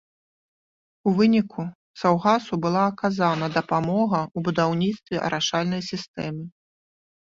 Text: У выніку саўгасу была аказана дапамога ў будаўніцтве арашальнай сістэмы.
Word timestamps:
У 1.11 1.13
выніку 1.19 1.65
саўгасу 2.05 2.53
была 2.65 2.83
аказана 2.93 3.53
дапамога 3.61 4.19
ў 4.35 4.51
будаўніцтве 4.51 5.15
арашальнай 5.31 5.81
сістэмы. 5.95 6.45